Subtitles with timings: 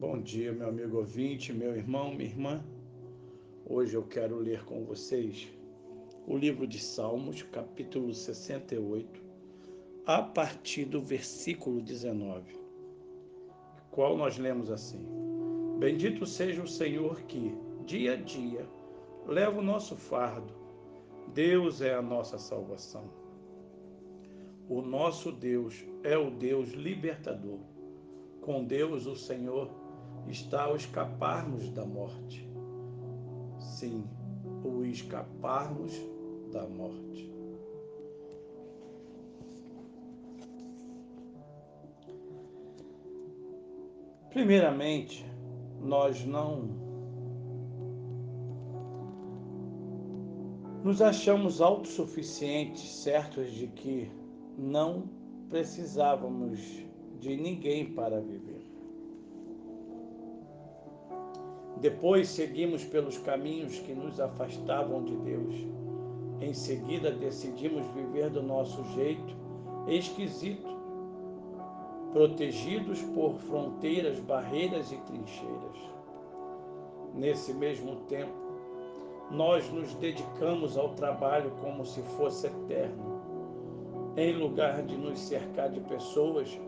[0.00, 2.64] Bom dia, meu amigo ouvinte, meu irmão, minha irmã.
[3.66, 5.48] Hoje eu quero ler com vocês
[6.24, 9.20] o livro de Salmos, capítulo 68,
[10.06, 12.56] a partir do versículo 19,
[13.90, 15.04] qual nós lemos assim:
[15.80, 17.52] Bendito seja o Senhor que,
[17.84, 18.64] dia a dia,
[19.26, 20.54] leva o nosso fardo.
[21.34, 23.10] Deus é a nossa salvação.
[24.68, 27.58] O nosso Deus é o Deus libertador.
[28.40, 29.87] Com Deus, o Senhor,
[30.30, 32.48] está o escaparmos da morte.
[33.58, 34.04] Sim,
[34.64, 35.92] o escaparmos
[36.52, 37.28] da morte.
[44.30, 45.24] Primeiramente,
[45.80, 46.88] nós não
[50.84, 54.10] nos achamos autossuficientes, certos de que
[54.56, 55.08] não
[55.48, 56.60] precisávamos
[57.18, 58.77] de ninguém para viver.
[61.80, 65.54] Depois seguimos pelos caminhos que nos afastavam de Deus.
[66.40, 69.36] Em seguida, decidimos viver do nosso jeito
[69.86, 70.68] esquisito,
[72.12, 75.78] protegidos por fronteiras, barreiras e trincheiras.
[77.14, 78.32] Nesse mesmo tempo,
[79.30, 83.18] nós nos dedicamos ao trabalho como se fosse eterno.
[84.16, 86.58] Em lugar de nos cercar de pessoas,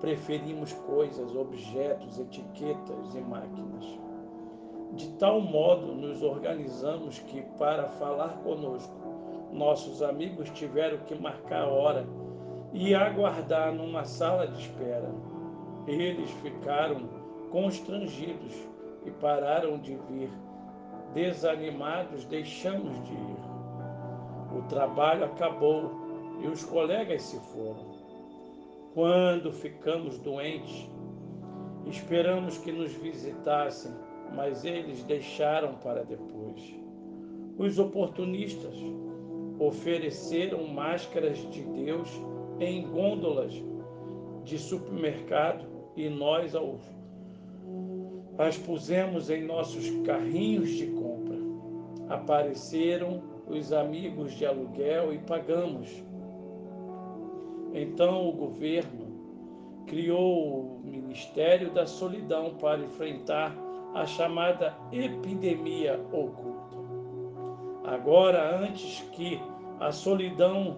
[0.00, 4.09] preferimos coisas, objetos, etiquetas e máquinas.
[5.20, 8.90] Tal modo nos organizamos que, para falar conosco,
[9.52, 12.06] nossos amigos tiveram que marcar a hora
[12.72, 15.12] e aguardar numa sala de espera.
[15.86, 17.06] Eles ficaram
[17.50, 18.54] constrangidos
[19.04, 20.30] e pararam de vir.
[21.12, 24.56] Desanimados, deixamos de ir.
[24.56, 25.90] O trabalho acabou
[26.42, 27.90] e os colegas se foram.
[28.94, 30.88] Quando ficamos doentes,
[31.84, 33.92] esperamos que nos visitassem
[34.34, 36.74] mas eles deixaram para depois.
[37.58, 38.74] Os oportunistas
[39.58, 42.08] ofereceram máscaras de Deus
[42.58, 43.52] em gôndolas
[44.44, 46.54] de supermercado e nós
[48.38, 51.36] as pusemos em nossos carrinhos de compra.
[52.08, 56.02] Apareceram os amigos de aluguel e pagamos.
[57.74, 59.10] Então o governo
[59.86, 63.54] criou o Ministério da Solidão para enfrentar
[63.94, 66.76] a chamada epidemia oculta.
[67.84, 69.40] Agora, antes que
[69.80, 70.76] a solidão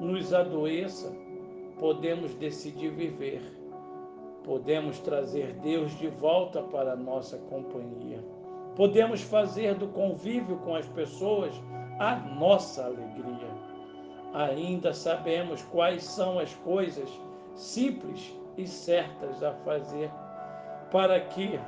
[0.00, 1.14] nos adoeça,
[1.78, 3.42] podemos decidir viver.
[4.44, 8.22] Podemos trazer Deus de volta para a nossa companhia.
[8.76, 11.54] Podemos fazer do convívio com as pessoas
[11.98, 13.48] a nossa alegria.
[14.32, 17.08] Ainda sabemos quais são as coisas
[17.54, 20.10] simples e certas a fazer
[20.90, 21.58] para que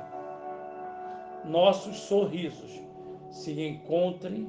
[1.45, 2.81] nossos sorrisos
[3.29, 4.47] se encontrem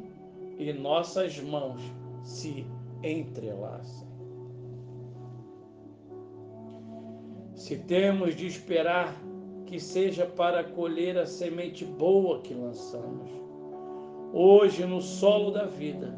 [0.58, 1.80] e nossas mãos
[2.22, 2.66] se
[3.02, 4.06] entrelacem.
[7.54, 9.14] Se temos de esperar
[9.66, 13.30] que seja para colher a semente boa que lançamos,
[14.32, 16.14] hoje no solo da vida,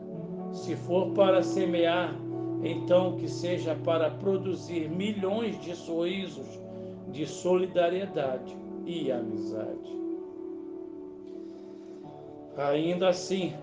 [0.52, 2.14] se for para semear,
[2.62, 6.46] então que seja para produzir milhões de sorrisos
[7.10, 10.05] de solidariedade e amizade.
[12.56, 13.54] Ainda assim,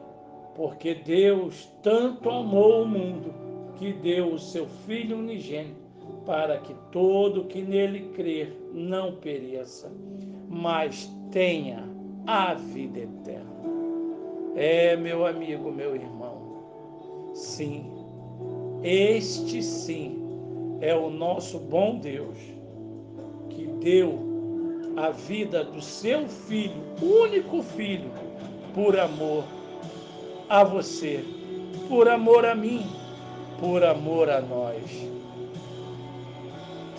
[0.55, 3.33] porque Deus tanto amou o mundo
[3.77, 5.81] que deu o seu Filho unigênito
[6.25, 9.91] para que todo que nele crer não pereça,
[10.47, 11.83] mas tenha
[12.25, 13.51] a vida eterna.
[14.55, 17.91] É, meu amigo, meu irmão, sim,
[18.83, 20.21] este sim
[20.79, 22.37] é o nosso bom Deus
[23.49, 24.19] que deu
[24.95, 28.11] a vida do seu Filho, único Filho,
[28.73, 29.43] por amor
[30.49, 31.23] a você,
[31.87, 32.85] por amor a mim,
[33.59, 34.83] por amor a nós.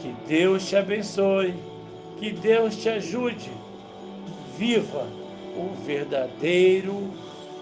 [0.00, 1.54] Que Deus te abençoe,
[2.18, 3.50] que Deus te ajude.
[4.56, 5.06] Viva
[5.56, 7.10] o verdadeiro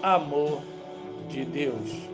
[0.01, 0.61] amor
[1.29, 2.12] de Deus.